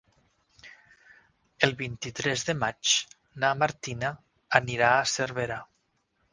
El 1.67 1.73
vint-i-tres 1.81 2.47
de 2.49 2.57
maig 2.63 2.95
na 3.45 3.53
Martina 3.61 4.13
anirà 4.65 4.93
a 4.99 5.09
Cervera. 5.17 5.63